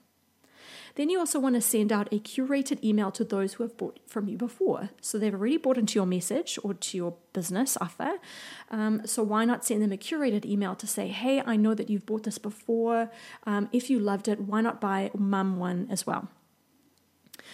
Then 0.96 1.12
you 1.12 1.20
also 1.20 1.40
want 1.40 1.54
to 1.54 1.62
send 1.62 1.92
out 1.92 2.12
a 2.12 2.20
curated 2.20 2.84
email 2.84 3.12
to 3.12 3.24
those 3.24 3.54
who 3.54 3.64
have 3.64 3.78
bought 3.78 4.00
from 4.08 4.28
you 4.28 4.36
before. 4.36 4.90
So 5.00 5.20
they've 5.20 5.34
already 5.34 5.58
bought 5.58 5.78
into 5.78 5.94
your 6.00 6.08
message 6.08 6.58
or 6.64 6.74
to 6.74 6.98
your 6.98 7.14
business 7.34 7.78
offer. 7.80 8.14
Um, 8.72 9.06
so 9.06 9.22
why 9.22 9.46
not 9.46 9.64
send 9.64 9.84
them 9.84 9.92
a 9.92 9.98
curated 9.98 10.44
email 10.44 10.74
to 10.74 10.88
say, 10.88 11.10
hey, 11.10 11.44
I 11.46 11.56
know 11.56 11.76
that 11.76 11.92
you've 11.92 12.08
bought 12.08 12.24
this 12.24 12.40
before. 12.40 13.12
Um, 13.44 13.70
if 13.72 13.92
you 13.92 14.00
loved 14.00 14.28
it, 14.28 14.40
why 14.40 14.62
not 14.62 14.82
buy 14.82 15.12
mum 15.16 15.58
one 15.60 15.88
as 15.92 16.08
well? 16.08 16.30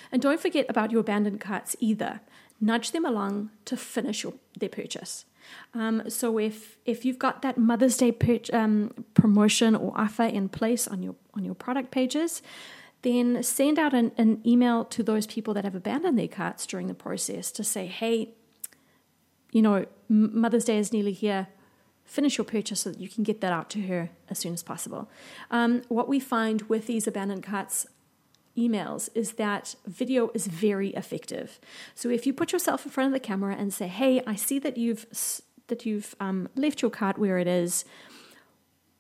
And 0.09 0.21
don't 0.21 0.39
forget 0.39 0.65
about 0.69 0.91
your 0.91 1.01
abandoned 1.01 1.41
carts 1.41 1.75
either. 1.81 2.21
Nudge 2.61 2.91
them 2.91 3.03
along 3.03 3.49
to 3.65 3.75
finish 3.75 4.23
your, 4.23 4.35
their 4.57 4.69
purchase. 4.69 5.25
Um, 5.73 6.09
so 6.09 6.37
if 6.37 6.77
if 6.85 7.05
you've 7.05 7.19
got 7.19 7.41
that 7.41 7.57
Mother's 7.57 7.97
Day 7.97 8.11
per, 8.11 8.39
um, 8.51 9.05
promotion 9.13 9.75
or 9.75 9.93
offer 9.95 10.23
in 10.23 10.49
place 10.49 10.87
on 10.87 11.01
your 11.03 11.15
on 11.33 11.43
your 11.43 11.55
product 11.55 11.91
pages, 11.91 12.41
then 13.03 13.43
send 13.43 13.77
out 13.77 13.93
an, 13.93 14.11
an 14.17 14.41
email 14.45 14.85
to 14.85 15.03
those 15.03 15.27
people 15.27 15.53
that 15.53 15.63
have 15.63 15.75
abandoned 15.75 16.17
their 16.17 16.27
carts 16.27 16.65
during 16.65 16.87
the 16.87 16.93
process 16.93 17.51
to 17.51 17.63
say, 17.63 17.85
hey, 17.85 18.33
you 19.51 19.61
know, 19.61 19.85
Mother's 20.09 20.65
Day 20.65 20.77
is 20.77 20.91
nearly 20.91 21.13
here. 21.13 21.47
Finish 22.05 22.37
your 22.37 22.45
purchase 22.45 22.81
so 22.81 22.91
that 22.91 22.99
you 22.99 23.07
can 23.07 23.23
get 23.23 23.41
that 23.41 23.53
out 23.53 23.69
to 23.71 23.81
her 23.83 24.09
as 24.29 24.39
soon 24.39 24.53
as 24.53 24.63
possible. 24.63 25.09
Um, 25.51 25.83
what 25.87 26.09
we 26.09 26.19
find 26.19 26.63
with 26.63 26.87
these 26.87 27.07
abandoned 27.07 27.43
carts 27.43 27.85
emails 28.57 29.09
is 29.15 29.33
that 29.33 29.75
video 29.85 30.29
is 30.33 30.47
very 30.47 30.89
effective. 30.89 31.59
So 31.95 32.09
if 32.09 32.25
you 32.25 32.33
put 32.33 32.51
yourself 32.51 32.85
in 32.85 32.91
front 32.91 33.07
of 33.07 33.13
the 33.13 33.19
camera 33.19 33.55
and 33.55 33.73
say, 33.73 33.87
"Hey, 33.87 34.21
I 34.25 34.35
see 34.35 34.59
that 34.59 34.77
you've 34.77 35.05
that 35.67 35.85
you've 35.85 36.15
um, 36.19 36.49
left 36.55 36.81
your 36.81 36.91
cart 36.91 37.17
where 37.17 37.37
it 37.37 37.47
is. 37.47 37.85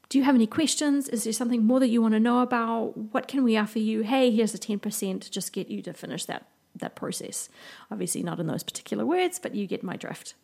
Do 0.09 0.17
you 0.17 0.23
have 0.23 0.35
any 0.35 0.47
questions? 0.47 1.09
Is 1.09 1.23
there 1.23 1.33
something 1.33 1.65
more 1.65 1.79
that 1.79 1.89
you 1.89 2.01
want 2.01 2.13
to 2.13 2.19
know 2.19 2.41
about? 2.41 2.95
What 2.95 3.27
can 3.27 3.43
we 3.43 3.57
offer 3.57 3.79
you? 3.79 4.01
Hey, 4.01 4.31
here's 4.31 4.53
a 4.53 4.57
ten 4.57 4.79
percent. 4.79 5.29
Just 5.31 5.53
get 5.53 5.69
you 5.69 5.81
to 5.83 5.93
finish 5.93 6.25
that 6.25 6.47
that 6.75 6.95
process. 6.95 7.49
Obviously, 7.91 8.23
not 8.23 8.39
in 8.39 8.47
those 8.47 8.63
particular 8.63 9.05
words, 9.05 9.39
but 9.39 9.55
you 9.55 9.67
get 9.67 9.83
my 9.83 9.95
drift." 9.95 10.35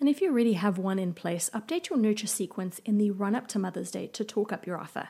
And 0.00 0.08
if 0.08 0.20
you 0.20 0.30
already 0.30 0.54
have 0.54 0.76
one 0.76 0.98
in 0.98 1.14
place, 1.14 1.48
update 1.54 1.88
your 1.88 1.98
nurture 1.98 2.26
sequence 2.26 2.80
in 2.84 2.98
the 2.98 3.10
run 3.10 3.34
up 3.34 3.46
to 3.48 3.58
Mother's 3.58 3.92
Day 3.92 4.08
to 4.08 4.24
talk 4.24 4.52
up 4.52 4.66
your 4.66 4.78
offer. 4.78 5.08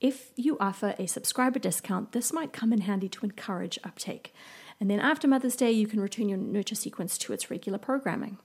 If 0.00 0.30
you 0.36 0.56
offer 0.60 0.94
a 0.98 1.06
subscriber 1.06 1.58
discount, 1.58 2.12
this 2.12 2.32
might 2.32 2.52
come 2.52 2.72
in 2.72 2.82
handy 2.82 3.08
to 3.08 3.24
encourage 3.24 3.78
uptake. 3.82 4.32
And 4.80 4.88
then 4.88 5.00
after 5.00 5.26
Mother's 5.26 5.56
Day, 5.56 5.72
you 5.72 5.88
can 5.88 6.00
return 6.00 6.28
your 6.28 6.38
nurture 6.38 6.76
sequence 6.76 7.18
to 7.18 7.32
its 7.32 7.50
regular 7.50 7.78
programming. 7.78 8.38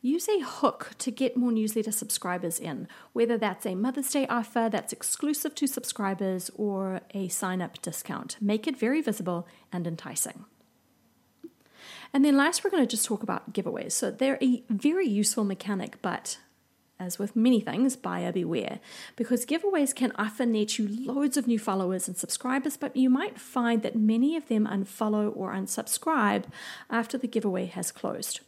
Use 0.00 0.26
a 0.30 0.40
hook 0.40 0.92
to 0.96 1.10
get 1.10 1.36
more 1.36 1.52
newsletter 1.52 1.92
subscribers 1.92 2.58
in, 2.58 2.88
whether 3.12 3.36
that's 3.36 3.66
a 3.66 3.74
Mother's 3.74 4.10
Day 4.10 4.26
offer 4.28 4.70
that's 4.72 4.94
exclusive 4.94 5.54
to 5.56 5.66
subscribers 5.66 6.50
or 6.54 7.02
a 7.12 7.28
sign 7.28 7.60
up 7.60 7.82
discount. 7.82 8.38
Make 8.40 8.66
it 8.66 8.78
very 8.78 9.02
visible 9.02 9.46
and 9.70 9.86
enticing. 9.86 10.46
And 12.14 12.24
then 12.24 12.38
last, 12.38 12.64
we're 12.64 12.70
going 12.70 12.82
to 12.82 12.90
just 12.90 13.04
talk 13.04 13.22
about 13.22 13.52
giveaways. 13.52 13.92
So 13.92 14.10
they're 14.10 14.38
a 14.40 14.62
very 14.70 15.06
useful 15.06 15.44
mechanic, 15.44 16.00
but 16.00 16.38
as 17.00 17.18
with 17.18 17.34
many 17.34 17.60
things, 17.60 17.96
buyer 17.96 18.30
beware, 18.30 18.78
because 19.16 19.46
giveaways 19.46 19.94
can 19.94 20.12
often 20.16 20.52
net 20.52 20.78
you 20.78 20.86
loads 20.86 21.36
of 21.36 21.46
new 21.46 21.58
followers 21.58 22.06
and 22.06 22.16
subscribers, 22.16 22.76
but 22.76 22.94
you 22.94 23.10
might 23.10 23.40
find 23.40 23.82
that 23.82 23.96
many 23.96 24.36
of 24.36 24.46
them 24.48 24.66
unfollow 24.66 25.34
or 25.34 25.52
unsubscribe 25.52 26.44
after 26.90 27.18
the 27.18 27.26
giveaway 27.26 27.66
has 27.66 27.90
closed. 27.90 28.40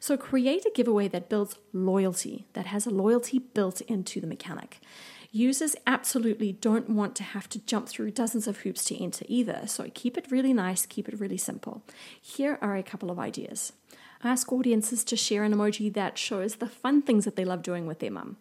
So 0.00 0.16
create 0.16 0.66
a 0.66 0.72
giveaway 0.74 1.06
that 1.08 1.28
builds 1.28 1.56
loyalty, 1.72 2.46
that 2.54 2.66
has 2.66 2.86
a 2.86 2.90
loyalty 2.90 3.38
built 3.38 3.80
into 3.82 4.20
the 4.20 4.26
mechanic. 4.26 4.80
Users 5.30 5.74
absolutely 5.86 6.52
don't 6.52 6.90
want 6.90 7.16
to 7.16 7.22
have 7.22 7.48
to 7.48 7.58
jump 7.60 7.88
through 7.88 8.10
dozens 8.10 8.46
of 8.46 8.58
hoops 8.58 8.84
to 8.86 9.02
enter 9.02 9.24
either, 9.28 9.62
so 9.66 9.90
keep 9.94 10.18
it 10.18 10.30
really 10.30 10.52
nice, 10.52 10.84
keep 10.84 11.08
it 11.08 11.18
really 11.18 11.38
simple. 11.38 11.82
Here 12.20 12.58
are 12.60 12.76
a 12.76 12.82
couple 12.82 13.10
of 13.10 13.18
ideas. 13.18 13.72
Ask 14.24 14.52
audiences 14.52 15.02
to 15.04 15.16
share 15.16 15.42
an 15.42 15.52
emoji 15.52 15.92
that 15.94 16.16
shows 16.16 16.56
the 16.56 16.68
fun 16.68 17.02
things 17.02 17.24
that 17.24 17.34
they 17.34 17.44
love 17.44 17.62
doing 17.62 17.86
with 17.86 17.98
their 17.98 18.10
mum. 18.10 18.36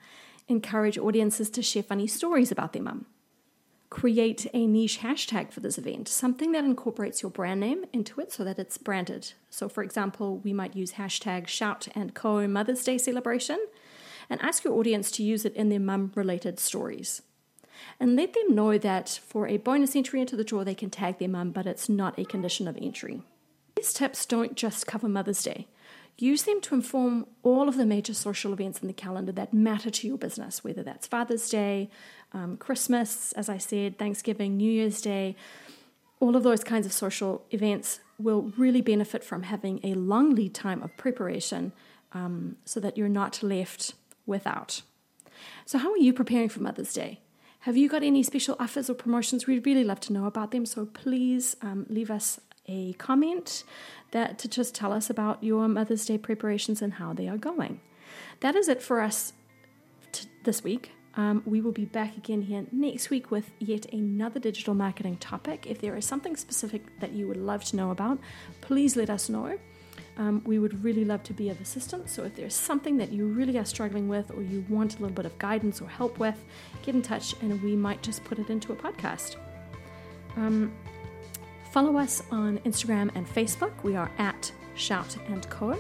Encourage 0.48 0.98
audiences 0.98 1.50
to 1.50 1.64
share 1.64 1.82
funny 1.82 2.06
stories 2.06 2.52
about 2.52 2.74
their 2.74 2.84
mum. 2.84 3.08
Create 3.90 4.46
a 4.54 4.68
niche 4.68 5.00
hashtag 5.00 5.52
for 5.52 5.60
this 5.60 5.80
event, 5.80 6.08
something 6.08 6.52
that 6.52 6.64
incorporates 6.64 7.24
your 7.24 7.32
brand 7.32 7.60
name 7.60 7.84
into 7.92 8.22
it 8.22 8.32
so 8.32 8.44
that 8.44 8.60
it's 8.60 8.78
branded. 8.78 9.34
So, 9.50 9.68
for 9.68 9.84
example, 9.84 10.38
we 10.38 10.54
might 10.54 10.76
use 10.76 10.94
hashtag 10.94 11.48
shout 11.48 11.88
and 11.96 12.14
co 12.14 12.48
Mother's 12.48 12.84
Day 12.84 13.00
celebration 13.00 13.60
and 14.30 14.40
ask 14.42 14.64
your 14.64 14.76
audience 14.76 15.10
to 15.12 15.24
use 15.24 15.46
it 15.46 15.56
in 15.56 15.70
their 15.70 15.80
mum 15.80 16.12
related 16.16 16.60
stories. 16.60 17.24
And 18.00 18.16
let 18.16 18.34
them 18.34 18.54
know 18.54 18.78
that 18.78 19.20
for 19.26 19.48
a 19.48 19.58
bonus 19.58 19.96
entry 19.96 20.22
into 20.22 20.36
the 20.36 20.44
draw, 20.44 20.64
they 20.64 20.76
can 20.76 20.92
tag 20.92 21.18
their 21.18 21.28
mum, 21.28 21.52
but 21.52 21.66
it's 21.66 21.90
not 21.90 22.20
a 22.20 22.26
condition 22.26 22.68
of 22.68 22.78
entry. 22.80 23.24
These 23.76 23.94
tips 23.94 24.26
don't 24.26 24.56
just 24.56 24.86
cover 24.86 25.10
Mother's 25.10 25.42
Day. 25.42 25.68
Use 26.22 26.44
them 26.44 26.62
to 26.62 26.76
inform 26.76 27.26
all 27.42 27.68
of 27.68 27.78
the 27.78 27.86
major 27.86 28.14
social 28.14 28.54
events 28.54 28.80
in 28.80 28.88
the 28.88 28.94
calendar 28.94 29.32
that 29.32 29.54
matter 29.54 29.90
to 29.90 30.08
your 30.08 30.20
business, 30.20 30.64
whether 30.64 30.84
that's 30.84 31.08
Father's 31.08 31.50
Day, 31.50 31.90
um, 32.32 32.58
Christmas, 32.58 33.32
as 33.34 33.50
I 33.50 33.58
said, 33.58 33.98
Thanksgiving, 33.98 34.56
New 34.56 34.72
Year's 34.72 35.02
Day. 35.02 35.36
All 36.20 36.36
of 36.36 36.44
those 36.44 36.64
kinds 36.64 36.86
of 36.86 36.94
social 36.94 37.44
events 37.50 38.02
will 38.20 38.54
really 38.56 38.82
benefit 38.82 39.24
from 39.24 39.44
having 39.44 39.80
a 39.84 39.96
long 39.96 40.36
lead 40.36 40.54
time 40.54 40.84
of 40.84 40.96
preparation 40.96 41.72
um, 42.14 42.58
so 42.66 42.80
that 42.80 43.00
you're 43.00 43.10
not 43.10 43.42
left 43.42 43.96
without. 44.28 44.84
So, 45.66 45.80
how 45.80 45.92
are 45.92 45.98
you 45.98 46.14
preparing 46.14 46.50
for 46.50 46.62
Mother's 46.62 46.94
Day? 46.94 47.20
Have 47.62 47.78
you 47.78 47.90
got 47.90 48.04
any 48.04 48.22
special 48.22 48.56
offers 48.60 48.90
or 48.90 48.96
promotions? 48.96 49.48
We'd 49.48 49.66
really 49.66 49.84
love 49.84 50.00
to 50.02 50.14
know 50.14 50.26
about 50.26 50.52
them. 50.52 50.66
So 50.66 50.88
please 50.88 51.56
um, 51.62 51.86
leave 51.90 52.10
us 52.10 52.40
a 52.72 52.94
comment 52.94 53.64
that 54.12 54.40
to 54.40 54.48
just 54.48 54.74
tell 54.74 54.94
us 54.94 55.10
about 55.10 55.44
your 55.44 55.68
Mother's 55.68 56.06
Day 56.06 56.18
preparations 56.18 56.82
and 56.82 56.94
how 56.94 57.14
they 57.14 57.28
are 57.28 57.38
going. 57.38 57.82
That 58.40 58.56
is 58.56 58.68
it 58.68 58.82
for 58.82 59.02
us 59.02 59.34
t- 60.12 60.28
this 60.44 60.64
week. 60.64 60.92
Um, 61.16 61.44
we 61.46 61.60
will 61.60 61.74
be 61.74 61.86
back 61.86 62.16
again 62.16 62.42
here 62.44 62.66
next 62.72 63.10
week 63.10 63.32
with 63.32 63.52
yet 63.60 63.86
another 63.92 64.40
digital 64.40 64.74
marketing 64.74 65.18
topic. 65.18 65.66
If 65.68 65.82
there 65.82 65.96
is 65.98 66.06
something 66.06 66.38
specific 66.38 67.00
that 67.02 67.12
you 67.12 67.28
would 67.28 67.38
love 67.38 67.66
to 67.66 67.76
know 67.76 67.92
about, 67.92 68.18
please 68.62 68.96
let 68.96 69.10
us 69.10 69.28
know. 69.28 69.60
Um, 70.18 70.42
we 70.46 70.60
would 70.60 70.84
really 70.84 71.04
love 71.04 71.24
to 71.24 71.34
be 71.34 71.50
of 71.50 71.60
assistance. 71.60 72.14
So 72.14 72.24
if 72.24 72.36
there's 72.36 72.54
something 72.54 72.98
that 72.98 73.12
you 73.12 73.28
really 73.28 73.58
are 73.58 73.66
struggling 73.66 74.08
with 74.08 74.32
or 74.32 74.42
you 74.42 74.66
want 74.70 74.98
a 74.98 75.02
little 75.02 75.16
bit 75.16 75.26
of 75.26 75.38
guidance 75.38 75.82
or 75.82 75.88
help 75.88 76.18
with, 76.18 76.38
get 76.84 76.96
in 76.96 77.02
touch 77.02 77.36
and 77.42 77.62
we 77.62 77.76
might 77.76 78.02
just 78.02 78.24
put 78.24 78.40
it 78.40 78.50
into 78.50 78.72
a 78.72 78.76
podcast. 78.76 79.36
Um, 80.38 80.74
follow 81.72 81.98
us 81.98 82.22
on 82.32 82.60
Instagram 82.60 83.10
and 83.16 83.28
Facebook. 83.28 83.72
We 83.84 83.96
are 83.96 84.12
at 84.18 84.52
Shout 84.76 85.18
and 85.28 85.50
Co. 85.50 85.78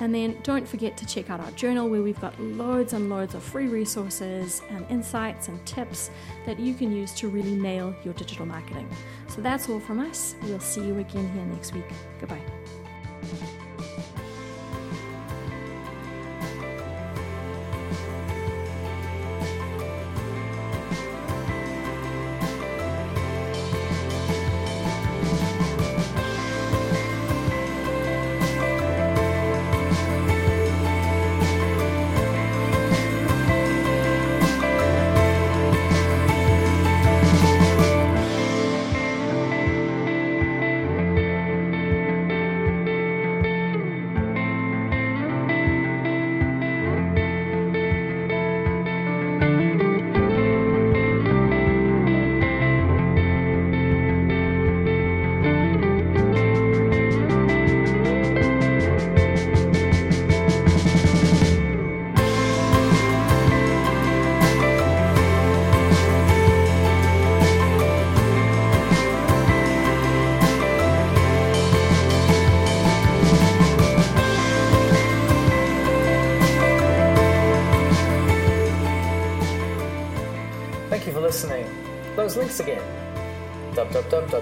And 0.00 0.12
then 0.12 0.36
don't 0.42 0.66
forget 0.66 0.96
to 0.96 1.06
check 1.06 1.30
out 1.30 1.40
our 1.40 1.50
journal 1.52 1.88
where 1.88 2.02
we've 2.02 2.20
got 2.20 2.38
loads 2.40 2.94
and 2.94 3.08
loads 3.08 3.34
of 3.34 3.44
free 3.44 3.68
resources 3.68 4.60
and 4.70 4.84
insights 4.90 5.46
and 5.48 5.64
tips 5.66 6.10
that 6.46 6.58
you 6.58 6.74
can 6.74 6.92
use 6.92 7.12
to 7.14 7.28
really 7.28 7.54
nail 7.54 7.94
your 8.04 8.14
digital 8.14 8.44
marketing. 8.44 8.88
So 9.28 9.40
that's 9.40 9.68
all 9.68 9.80
from 9.80 10.00
us. 10.00 10.34
We'll 10.42 10.58
see 10.58 10.84
you 10.84 10.98
again 10.98 11.32
here 11.32 11.44
next 11.44 11.74
week. 11.74 11.88
Goodbye. 12.18 12.53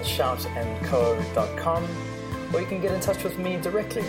www.shoutandco.com 0.03 1.87
or 2.53 2.61
you 2.61 2.67
can 2.67 2.81
get 2.81 2.91
in 2.91 2.99
touch 2.99 3.23
with 3.23 3.37
me 3.39 3.57
directly 3.57 4.03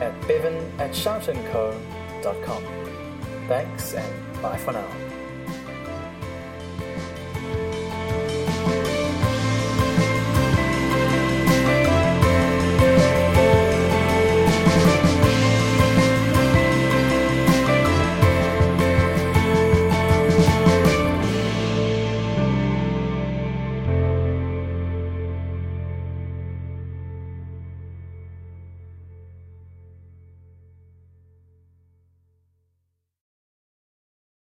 at 0.00 0.18
bevan 0.26 0.56
at 0.80 0.92
shoutandco.com. 0.92 2.64
Thanks 3.48 3.94
and 3.94 4.42
bye 4.42 4.56
for 4.56 4.72
now. 4.72 5.19